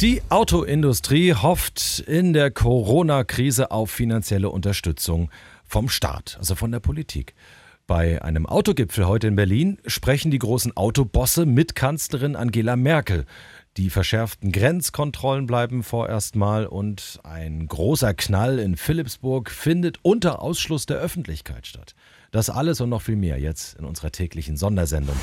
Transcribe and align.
Die 0.00 0.22
Autoindustrie 0.28 1.34
hofft 1.34 2.04
in 2.06 2.32
der 2.32 2.52
Corona-Krise 2.52 3.72
auf 3.72 3.90
finanzielle 3.90 4.48
Unterstützung 4.48 5.28
vom 5.64 5.88
Staat, 5.88 6.36
also 6.38 6.54
von 6.54 6.70
der 6.70 6.78
Politik. 6.78 7.34
Bei 7.88 8.22
einem 8.22 8.46
Autogipfel 8.46 9.08
heute 9.08 9.26
in 9.26 9.34
Berlin 9.34 9.78
sprechen 9.88 10.30
die 10.30 10.38
großen 10.38 10.76
Autobosse 10.76 11.46
mit 11.46 11.74
Kanzlerin 11.74 12.36
Angela 12.36 12.76
Merkel. 12.76 13.26
Die 13.76 13.90
verschärften 13.90 14.52
Grenzkontrollen 14.52 15.46
bleiben 15.46 15.82
vorerst 15.82 16.36
mal 16.36 16.66
und 16.66 17.18
ein 17.24 17.66
großer 17.66 18.14
Knall 18.14 18.60
in 18.60 18.76
Philipsburg 18.76 19.50
findet 19.50 19.98
unter 20.02 20.40
Ausschluss 20.42 20.86
der 20.86 20.98
Öffentlichkeit 20.98 21.66
statt. 21.66 21.96
Das 22.30 22.50
alles 22.50 22.82
und 22.82 22.90
noch 22.90 23.00
viel 23.00 23.16
mehr 23.16 23.38
jetzt 23.38 23.78
in 23.78 23.86
unserer 23.86 24.12
täglichen 24.12 24.58
Sondersendung. 24.58 25.16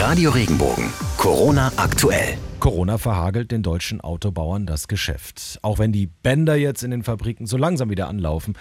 Radio 0.00 0.30
Regenbogen. 0.30 0.90
Corona 1.16 1.70
aktuell. 1.76 2.36
Corona 2.58 2.98
verhagelt 2.98 3.52
den 3.52 3.62
deutschen 3.62 4.00
Autobauern 4.00 4.66
das 4.66 4.88
Geschäft. 4.88 5.60
Auch 5.62 5.78
wenn 5.78 5.92
die 5.92 6.08
Bänder 6.08 6.56
jetzt 6.56 6.82
in 6.82 6.90
den 6.90 7.04
Fabriken 7.04 7.46
so 7.46 7.56
langsam 7.56 7.88
wieder 7.88 8.08
anlaufen. 8.08 8.54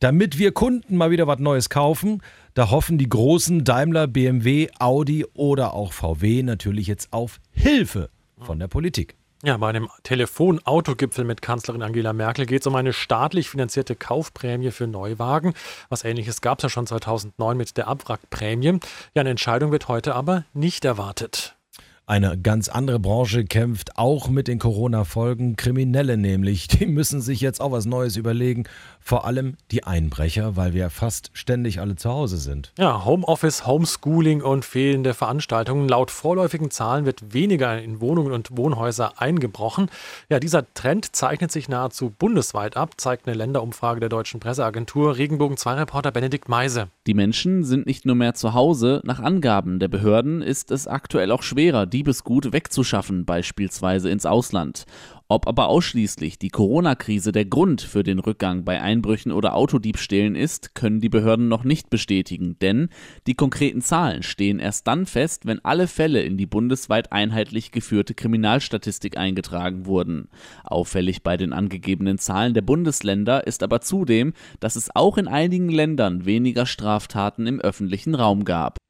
Damit 0.00 0.38
wir 0.38 0.52
Kunden 0.52 0.96
mal 0.96 1.10
wieder 1.10 1.26
was 1.26 1.38
Neues 1.38 1.68
kaufen, 1.68 2.22
da 2.54 2.70
hoffen 2.70 2.96
die 2.96 3.10
großen 3.10 3.62
Daimler, 3.62 4.06
BMW, 4.06 4.68
Audi 4.78 5.26
oder 5.34 5.74
auch 5.74 5.92
VW 5.92 6.42
natürlich 6.42 6.86
jetzt 6.86 7.12
auf 7.12 7.40
Hilfe 7.50 8.08
von 8.40 8.58
der 8.58 8.68
Politik. 8.68 9.16
Ja, 9.44 9.56
bei 9.56 9.70
einem 9.70 9.88
Telefon-Autogipfel 10.04 11.24
mit 11.24 11.42
Kanzlerin 11.42 11.82
Angela 11.82 12.12
Merkel 12.12 12.46
geht 12.46 12.60
es 12.60 12.66
um 12.68 12.76
eine 12.76 12.92
staatlich 12.92 13.50
finanzierte 13.50 13.96
Kaufprämie 13.96 14.70
für 14.70 14.86
Neuwagen. 14.86 15.54
Was 15.88 16.04
ähnliches 16.04 16.42
gab 16.42 16.58
es 16.58 16.62
ja 16.62 16.68
schon 16.68 16.86
2009 16.86 17.56
mit 17.56 17.76
der 17.76 17.88
Abwrackprämie. 17.88 18.78
Ja, 19.14 19.20
eine 19.20 19.30
Entscheidung 19.30 19.72
wird 19.72 19.88
heute 19.88 20.14
aber 20.14 20.44
nicht 20.54 20.84
erwartet. 20.84 21.56
Eine 22.04 22.36
ganz 22.36 22.68
andere 22.68 22.98
Branche 22.98 23.44
kämpft 23.44 23.96
auch 23.96 24.28
mit 24.28 24.48
den 24.48 24.58
Corona-Folgen. 24.58 25.54
Kriminelle 25.54 26.16
nämlich, 26.16 26.66
die 26.66 26.86
müssen 26.86 27.20
sich 27.20 27.40
jetzt 27.40 27.60
auch 27.60 27.70
was 27.70 27.86
Neues 27.86 28.16
überlegen. 28.16 28.64
Vor 29.00 29.24
allem 29.24 29.56
die 29.70 29.84
Einbrecher, 29.84 30.56
weil 30.56 30.74
wir 30.74 30.90
fast 30.90 31.30
ständig 31.32 31.80
alle 31.80 31.96
zu 31.96 32.10
Hause 32.10 32.38
sind. 32.38 32.72
Ja, 32.76 33.04
Homeoffice, 33.04 33.66
Homeschooling 33.66 34.42
und 34.42 34.64
fehlende 34.64 35.14
Veranstaltungen. 35.14 35.88
Laut 35.88 36.10
vorläufigen 36.10 36.70
Zahlen 36.70 37.06
wird 37.06 37.32
weniger 37.32 37.80
in 37.80 38.00
Wohnungen 38.00 38.32
und 38.32 38.56
Wohnhäuser 38.56 39.20
eingebrochen. 39.20 39.88
Ja, 40.28 40.40
dieser 40.40 40.72
Trend 40.74 41.14
zeichnet 41.14 41.52
sich 41.52 41.68
nahezu 41.68 42.10
bundesweit 42.10 42.76
ab, 42.76 42.94
zeigt 42.96 43.26
eine 43.26 43.36
Länderumfrage 43.36 44.00
der 44.00 44.08
deutschen 44.08 44.40
Presseagentur. 44.40 45.16
Regenbogen 45.16 45.56
2 45.56 45.74
Reporter 45.74 46.10
Benedikt 46.10 46.48
Meise. 46.48 46.88
Die 47.06 47.14
Menschen 47.14 47.64
sind 47.64 47.86
nicht 47.86 48.06
nur 48.06 48.16
mehr 48.16 48.34
zu 48.34 48.54
Hause. 48.54 49.00
Nach 49.04 49.20
Angaben 49.20 49.78
der 49.78 49.88
Behörden 49.88 50.42
ist 50.42 50.70
es 50.70 50.86
aktuell 50.86 51.30
auch 51.32 51.42
schwerer, 51.42 51.86
Diebesgut 51.92 52.52
wegzuschaffen, 52.52 53.24
beispielsweise 53.24 54.10
ins 54.10 54.26
Ausland. 54.26 54.86
Ob 55.32 55.48
aber 55.48 55.68
ausschließlich 55.68 56.38
die 56.38 56.50
Corona-Krise 56.50 57.32
der 57.32 57.46
Grund 57.46 57.80
für 57.80 58.02
den 58.02 58.18
Rückgang 58.18 58.64
bei 58.64 58.82
Einbrüchen 58.82 59.32
oder 59.32 59.54
Autodiebstählen 59.54 60.34
ist, 60.34 60.74
können 60.74 61.00
die 61.00 61.08
Behörden 61.08 61.48
noch 61.48 61.64
nicht 61.64 61.88
bestätigen, 61.88 62.58
denn 62.60 62.90
die 63.26 63.32
konkreten 63.32 63.80
Zahlen 63.80 64.22
stehen 64.22 64.58
erst 64.58 64.86
dann 64.86 65.06
fest, 65.06 65.46
wenn 65.46 65.64
alle 65.64 65.88
Fälle 65.88 66.20
in 66.22 66.36
die 66.36 66.44
bundesweit 66.44 67.12
einheitlich 67.12 67.72
geführte 67.72 68.12
Kriminalstatistik 68.12 69.16
eingetragen 69.16 69.86
wurden. 69.86 70.28
Auffällig 70.64 71.22
bei 71.22 71.38
den 71.38 71.54
angegebenen 71.54 72.18
Zahlen 72.18 72.52
der 72.52 72.60
Bundesländer 72.60 73.46
ist 73.46 73.62
aber 73.62 73.80
zudem, 73.80 74.34
dass 74.60 74.76
es 74.76 74.94
auch 74.94 75.16
in 75.16 75.28
einigen 75.28 75.70
Ländern 75.70 76.26
weniger 76.26 76.66
Straftaten 76.66 77.46
im 77.46 77.58
öffentlichen 77.58 78.14
Raum 78.14 78.44
gab. 78.44 78.81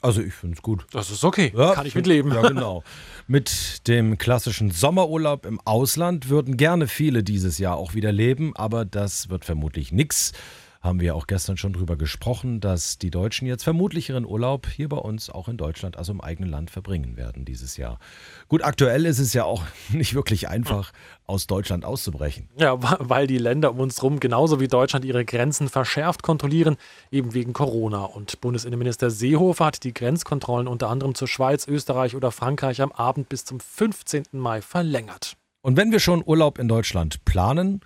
Also 0.00 0.22
ich 0.22 0.32
finde 0.32 0.56
es 0.56 0.62
gut. 0.62 0.86
Das 0.92 1.10
ist 1.10 1.24
okay. 1.24 1.52
Ja, 1.54 1.74
Kann 1.74 1.86
ich 1.86 1.94
mitleben. 1.94 2.32
Ja, 2.32 2.40
genau. 2.42 2.82
Mit 3.26 3.86
dem 3.86 4.16
klassischen 4.16 4.70
Sommerurlaub 4.70 5.44
im 5.44 5.60
Ausland 5.64 6.28
würden 6.28 6.56
gerne 6.56 6.86
viele 6.86 7.22
dieses 7.22 7.58
Jahr 7.58 7.76
auch 7.76 7.94
wieder 7.94 8.10
leben, 8.10 8.56
aber 8.56 8.84
das 8.84 9.28
wird 9.28 9.44
vermutlich 9.44 9.92
nichts 9.92 10.32
haben 10.80 11.00
wir 11.00 11.14
auch 11.14 11.26
gestern 11.26 11.58
schon 11.58 11.74
drüber 11.74 11.96
gesprochen, 11.96 12.60
dass 12.60 12.96
die 12.96 13.10
Deutschen 13.10 13.46
jetzt 13.46 13.64
vermutlich 13.64 14.08
ihren 14.08 14.24
Urlaub 14.24 14.66
hier 14.66 14.88
bei 14.88 14.96
uns 14.96 15.28
auch 15.28 15.48
in 15.48 15.58
Deutschland, 15.58 15.98
also 15.98 16.12
im 16.12 16.22
eigenen 16.22 16.50
Land, 16.50 16.70
verbringen 16.70 17.18
werden 17.18 17.44
dieses 17.44 17.76
Jahr. 17.76 17.98
Gut, 18.48 18.62
aktuell 18.62 19.04
ist 19.04 19.18
es 19.18 19.34
ja 19.34 19.44
auch 19.44 19.62
nicht 19.90 20.14
wirklich 20.14 20.48
einfach, 20.48 20.92
aus 21.26 21.46
Deutschland 21.46 21.84
auszubrechen. 21.84 22.48
Ja, 22.56 22.76
weil 22.80 23.26
die 23.26 23.38
Länder 23.38 23.72
um 23.72 23.80
uns 23.80 23.98
herum 23.98 24.20
genauso 24.20 24.58
wie 24.58 24.68
Deutschland 24.68 25.04
ihre 25.04 25.24
Grenzen 25.24 25.68
verschärft 25.68 26.22
kontrollieren, 26.22 26.76
eben 27.10 27.34
wegen 27.34 27.52
Corona. 27.52 28.04
Und 28.04 28.40
Bundesinnenminister 28.40 29.10
Seehofer 29.10 29.66
hat 29.66 29.84
die 29.84 29.94
Grenzkontrollen 29.94 30.66
unter 30.66 30.88
anderem 30.88 31.14
zur 31.14 31.28
Schweiz, 31.28 31.68
Österreich 31.68 32.16
oder 32.16 32.32
Frankreich 32.32 32.80
am 32.80 32.90
Abend 32.90 33.28
bis 33.28 33.44
zum 33.44 33.60
15. 33.60 34.24
Mai 34.32 34.62
verlängert. 34.62 35.36
Und 35.62 35.76
wenn 35.76 35.92
wir 35.92 36.00
schon 36.00 36.22
Urlaub 36.24 36.58
in 36.58 36.68
Deutschland 36.68 37.24
planen, 37.26 37.82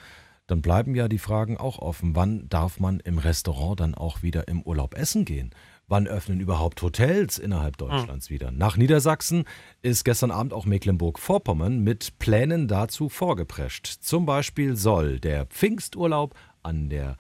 dann 0.47 0.63
bleiben 0.63 0.95
ja 0.95 1.09
die 1.09 1.19
Fragen 1.19 1.57
auch 1.57 1.79
offen. 1.79 2.15
Wann 2.15 2.49
darf 2.49 2.79
man 2.79 3.01
im 3.01 3.19
Restaurant 3.19 3.81
dann 3.81 3.95
auch 3.95 4.23
wieder 4.23 4.49
im 4.49 4.63
Urlaub 4.63 4.95
essen 4.95 5.25
gehen? 5.25 5.51
Wann 5.87 6.07
öffnen 6.07 6.41
überhaupt 6.41 6.81
Hotels 6.83 7.39
innerhalb 7.39 7.77
Deutschlands 7.77 8.31
mhm. 8.31 8.35
wieder? 8.35 8.51
Nach 8.51 8.77
Niedersachsen 8.77 9.45
ist 9.83 10.05
gestern 10.05 10.31
Abend 10.31 10.53
auch 10.53 10.65
Mecklenburg-Vorpommern 10.67 11.81
mit 11.81 12.19
Plänen 12.19 12.69
dazu 12.69 13.09
vorgeprescht. 13.09 13.87
Zum 13.87 14.27
Beispiel 14.27 14.77
soll 14.77 15.21
der 15.21 15.47
Pfingsturlaub 15.47 16.35
an 16.63 16.89
der 16.89 17.17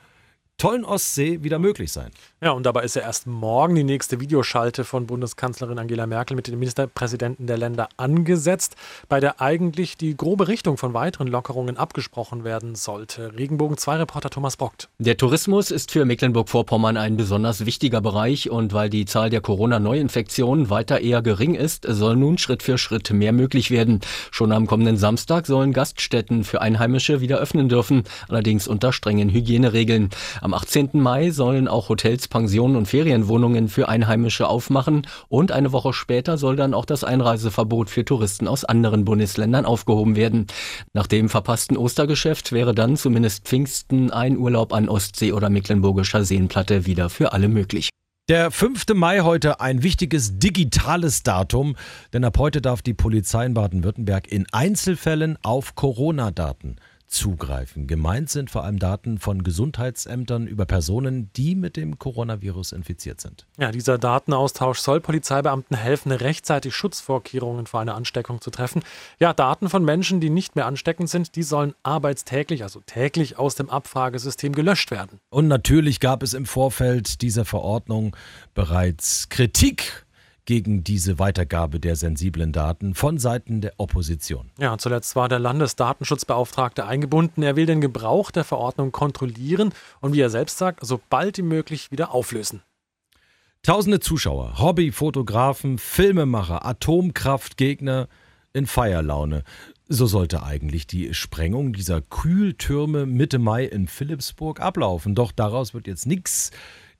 tollen 0.56 0.84
Ostsee 0.84 1.42
wieder 1.42 1.58
möglich 1.58 1.92
sein. 1.92 2.10
Ja, 2.40 2.52
und 2.52 2.64
dabei 2.64 2.84
ist 2.84 2.94
ja 2.94 3.02
erst 3.02 3.26
morgen 3.26 3.74
die 3.74 3.84
nächste 3.84 4.20
Videoschalte 4.20 4.84
von 4.84 5.06
Bundeskanzlerin 5.06 5.78
Angela 5.78 6.06
Merkel 6.06 6.36
mit 6.36 6.46
den 6.46 6.58
Ministerpräsidenten 6.58 7.46
der 7.46 7.56
Länder 7.56 7.88
angesetzt, 7.96 8.76
bei 9.08 9.18
der 9.18 9.40
eigentlich 9.40 9.96
die 9.96 10.16
grobe 10.16 10.46
Richtung 10.46 10.76
von 10.76 10.94
weiteren 10.94 11.26
Lockerungen 11.26 11.76
abgesprochen 11.76 12.44
werden 12.44 12.74
sollte. 12.74 13.32
Regenbogen 13.36 13.78
2 13.78 13.96
Reporter 13.96 14.30
Thomas 14.30 14.56
Bockt. 14.56 14.88
Der 14.98 15.16
Tourismus 15.16 15.70
ist 15.70 15.90
für 15.90 16.04
Mecklenburg-Vorpommern 16.04 16.96
ein 16.96 17.16
besonders 17.16 17.66
wichtiger 17.66 18.00
Bereich 18.00 18.50
und 18.50 18.72
weil 18.72 18.90
die 18.90 19.06
Zahl 19.06 19.30
der 19.30 19.40
Corona-Neuinfektionen 19.40 20.70
weiter 20.70 21.00
eher 21.00 21.22
gering 21.22 21.54
ist, 21.54 21.86
soll 21.88 22.16
nun 22.16 22.38
Schritt 22.38 22.62
für 22.62 22.78
Schritt 22.78 23.10
mehr 23.10 23.32
möglich 23.32 23.70
werden. 23.70 24.00
Schon 24.30 24.52
am 24.52 24.66
kommenden 24.66 24.98
Samstag 24.98 25.46
sollen 25.46 25.72
Gaststätten 25.72 26.44
für 26.44 26.60
Einheimische 26.60 27.20
wieder 27.20 27.38
öffnen 27.38 27.68
dürfen, 27.68 28.04
allerdings 28.28 28.68
unter 28.68 28.92
strengen 28.92 29.30
Hygieneregeln. 29.30 30.10
Am 30.44 30.52
18. 30.52 30.90
Mai 30.92 31.30
sollen 31.30 31.68
auch 31.68 31.88
Hotels, 31.88 32.28
Pensionen 32.28 32.76
und 32.76 32.84
Ferienwohnungen 32.84 33.68
für 33.68 33.88
Einheimische 33.88 34.46
aufmachen 34.46 35.06
und 35.28 35.52
eine 35.52 35.72
Woche 35.72 35.94
später 35.94 36.36
soll 36.36 36.54
dann 36.54 36.74
auch 36.74 36.84
das 36.84 37.02
Einreiseverbot 37.02 37.88
für 37.88 38.04
Touristen 38.04 38.46
aus 38.46 38.62
anderen 38.62 39.06
Bundesländern 39.06 39.64
aufgehoben 39.64 40.16
werden. 40.16 40.46
Nach 40.92 41.06
dem 41.06 41.30
verpassten 41.30 41.78
Ostergeschäft 41.78 42.52
wäre 42.52 42.74
dann 42.74 42.98
zumindest 42.98 43.46
Pfingsten 43.46 44.10
ein 44.10 44.36
Urlaub 44.36 44.74
an 44.74 44.90
Ostsee 44.90 45.32
oder 45.32 45.48
Mecklenburgischer 45.48 46.26
Seenplatte 46.26 46.84
wieder 46.84 47.08
für 47.08 47.32
alle 47.32 47.48
möglich. 47.48 47.88
Der 48.28 48.50
5. 48.50 48.88
Mai 48.92 49.20
heute 49.20 49.60
ein 49.60 49.82
wichtiges 49.82 50.38
digitales 50.38 51.22
Datum, 51.22 51.74
denn 52.12 52.22
ab 52.22 52.36
heute 52.36 52.60
darf 52.60 52.82
die 52.82 52.92
Polizei 52.92 53.46
in 53.46 53.54
Baden-Württemberg 53.54 54.30
in 54.30 54.44
Einzelfällen 54.52 55.38
auf 55.42 55.74
Corona-Daten 55.74 56.76
zugreifen. 57.06 57.86
Gemeint 57.86 58.30
sind 58.30 58.50
vor 58.50 58.64
allem 58.64 58.78
Daten 58.78 59.18
von 59.18 59.42
Gesundheitsämtern 59.42 60.46
über 60.46 60.66
Personen, 60.66 61.30
die 61.36 61.54
mit 61.54 61.76
dem 61.76 61.98
Coronavirus 61.98 62.72
infiziert 62.72 63.20
sind. 63.20 63.46
Ja, 63.58 63.70
dieser 63.70 63.98
Datenaustausch 63.98 64.78
soll 64.78 65.00
Polizeibeamten 65.00 65.76
helfen, 65.76 66.12
rechtzeitig 66.12 66.74
Schutzvorkehrungen 66.74 67.66
vor 67.66 67.80
einer 67.80 67.94
Ansteckung 67.94 68.40
zu 68.40 68.50
treffen. 68.50 68.82
Ja, 69.18 69.32
Daten 69.32 69.68
von 69.68 69.84
Menschen, 69.84 70.20
die 70.20 70.30
nicht 70.30 70.56
mehr 70.56 70.66
ansteckend 70.66 71.08
sind, 71.08 71.36
die 71.36 71.42
sollen 71.42 71.74
arbeitstäglich, 71.82 72.62
also 72.62 72.80
täglich 72.84 73.38
aus 73.38 73.54
dem 73.54 73.70
Abfragesystem 73.70 74.52
gelöscht 74.52 74.90
werden. 74.90 75.20
Und 75.30 75.48
natürlich 75.48 76.00
gab 76.00 76.22
es 76.22 76.34
im 76.34 76.46
Vorfeld 76.46 77.22
dieser 77.22 77.44
Verordnung 77.44 78.16
bereits 78.54 79.28
Kritik 79.28 80.04
gegen 80.46 80.84
diese 80.84 81.18
Weitergabe 81.18 81.80
der 81.80 81.96
sensiblen 81.96 82.52
Daten 82.52 82.94
von 82.94 83.18
Seiten 83.18 83.60
der 83.60 83.74
Opposition. 83.78 84.50
Ja, 84.58 84.76
zuletzt 84.78 85.16
war 85.16 85.28
der 85.28 85.38
Landesdatenschutzbeauftragte 85.38 86.86
eingebunden. 86.86 87.42
Er 87.42 87.56
will 87.56 87.66
den 87.66 87.80
Gebrauch 87.80 88.30
der 88.30 88.44
Verordnung 88.44 88.92
kontrollieren 88.92 89.72
und, 90.00 90.12
wie 90.12 90.20
er 90.20 90.30
selbst 90.30 90.58
sagt, 90.58 90.84
so 90.84 91.00
bald 91.08 91.38
wie 91.38 91.42
möglich 91.42 91.90
wieder 91.90 92.12
auflösen. 92.12 92.62
Tausende 93.62 93.98
Zuschauer, 94.00 94.58
Hobbyfotografen, 94.58 95.78
Filmemacher, 95.78 96.66
Atomkraftgegner 96.66 98.08
in 98.52 98.66
Feierlaune. 98.66 99.42
So 99.88 100.06
sollte 100.06 100.42
eigentlich 100.42 100.86
die 100.86 101.14
Sprengung 101.14 101.72
dieser 101.72 102.02
Kühltürme 102.02 103.06
Mitte 103.06 103.38
Mai 103.38 103.64
in 103.64 103.88
Philipsburg 103.88 104.60
ablaufen. 104.60 105.14
Doch 105.14 105.32
daraus 105.32 105.72
wird 105.72 105.86
jetzt 105.86 106.06
nichts. 106.06 106.50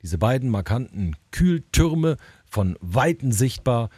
Diese 0.02 0.18
beiden 0.18 0.50
markanten 0.50 1.16
Kühltürme 1.30 2.16
von 2.54 2.78
Weitem 2.80 3.32
sichtbar, 3.32 3.90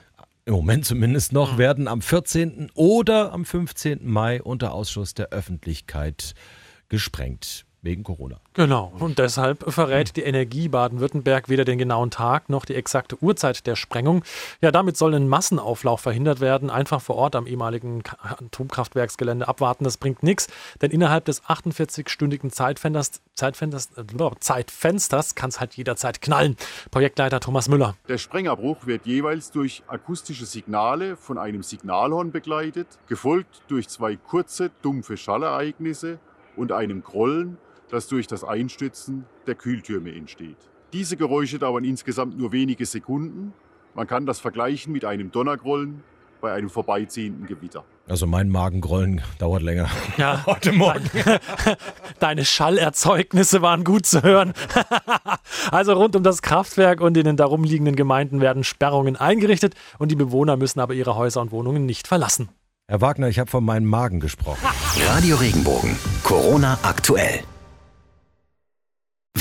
im 0.47 0.55
Moment 0.55 0.87
zumindest 0.87 1.35
noch, 1.35 1.53
mhm. 1.55 1.59
werden 1.59 1.89
am 1.89 2.01
14. 2.01 2.71
oder 2.73 3.33
am 3.35 3.45
15. 3.45 4.09
Mai 4.09 4.41
unter 4.43 4.73
Ausschuss 4.73 5.13
der 5.13 5.29
Öffentlichkeit 5.29 6.33
gesprengt. 6.89 7.66
Wegen 7.83 8.03
Corona. 8.03 8.41
Genau. 8.55 8.93
Und 8.99 9.19
deshalb 9.19 9.65
verrät 9.73 10.17
die 10.17 10.23
Energie 10.23 10.69
Baden-Württemberg 10.69 11.49
weder 11.49 11.65
den 11.65 11.79
genauen 11.79 12.11
Tag 12.11 12.49
noch 12.49 12.65
die 12.65 12.75
exakte 12.75 13.17
Uhrzeit 13.23 13.67
der 13.67 13.77
Sprengung. 13.77 14.25
Ja, 14.61 14.71
damit 14.71 14.97
soll 14.97 15.15
ein 15.15 15.29
Massenauflauf 15.29 16.01
verhindert 16.01 16.41
werden. 16.41 16.69
Einfach 16.69 17.01
vor 17.01 17.17
Ort 17.17 17.37
am 17.37 17.47
ehemaligen 17.47 18.03
Atomkraftwerksgelände 18.23 19.47
abwarten, 19.47 19.85
das 19.85 19.97
bringt 19.97 20.23
nichts. 20.23 20.49
Denn 20.83 20.91
innerhalb 20.91 21.25
des 21.27 21.45
48-stündigen 21.45 22.51
Zeitfensters, 22.51 23.21
Zeitfensters, 23.35 23.91
äh, 23.97 24.31
Zeitfensters 24.41 25.35
kann 25.35 25.51
es 25.51 25.61
halt 25.61 25.75
jederzeit 25.75 26.21
knallen. 26.21 26.57
Projektleiter 26.91 27.41
Thomas 27.41 27.69
Müller. 27.69 27.95
Der 28.09 28.19
Sprengabbruch 28.19 28.87
wird 28.87 29.07
jeweils 29.07 29.51
durch 29.51 29.83
akustische 29.87 30.47
Signale 30.47 31.17
von 31.17 31.39
einem 31.39 31.63
Signalhorn 31.63 32.33
begleitet, 32.33 32.87
gefolgt 33.07 33.63
durch 33.69 33.89
zwei 33.89 34.17
kurze, 34.17 34.71
dumpfe 34.83 35.17
Schallereignisse 35.17 36.19
und 36.57 36.73
einem 36.73 37.03
Grollen, 37.03 37.59
das 37.91 38.09
durch 38.09 38.27
das 38.27 38.45
Einstützen 38.45 39.25
der 39.47 39.55
Kühltürme 39.55 40.15
entsteht. 40.15 40.57
Diese 40.93 41.17
Geräusche 41.17 41.59
dauern 41.59 41.85
insgesamt 41.85 42.39
nur 42.39 42.53
wenige 42.53 42.87
Sekunden. 42.87 43.53
Man 43.95 44.07
kann 44.07 44.27
das 44.27 44.41
vergleichen 44.41 44.93
mit 44.93 45.05
einem 45.05 45.31
Donnergrollen 45.31 46.03
bei 46.41 46.53
einem 46.53 46.71
vorbeiziehenden 46.71 47.47
Gewitter. 47.47 47.85
Also 48.09 48.27
mein 48.27 48.49
Magengrollen 48.49 49.23
dauert 49.39 49.63
länger. 49.63 49.89
Ja, 50.17 50.43
heute 50.47 50.73
Morgen. 50.73 51.11
Deine 52.21 52.45
Schallerzeugnisse 52.45 53.63
waren 53.63 53.85
gut 53.85 54.07
zu 54.07 54.23
hören. 54.23 54.53
also 55.71 55.95
rund 55.95 56.15
um 56.17 56.23
das 56.23 56.43
Kraftwerk 56.43 57.01
und 57.01 57.17
in 57.17 57.25
den 57.25 57.37
darum 57.37 57.65
liegenden 57.65 57.97
Gemeinden 57.97 58.41
werden 58.41 58.65
Sperrungen 58.65 59.17
eingerichtet 59.17 59.75
und 59.99 60.11
die 60.11 60.17
Bewohner 60.17 60.57
müssen 60.57 60.81
aber 60.81 60.95
ihre 60.95 61.17
Häuser 61.17 61.41
und 61.41 61.51
Wohnungen 61.51 61.85
nicht 61.85 62.07
verlassen. 62.07 62.49
Herr 62.89 63.01
Wagner, 63.01 63.29
ich 63.29 63.41
habe 63.41 63.51
von 63.51 63.65
meinem 63.65 63.87
Magen 63.87 64.21
gesprochen. 64.21 64.65
Radio 65.09 65.37
Regenbogen. 65.37 65.97
Corona 66.23 66.79
aktuell. 66.83 67.41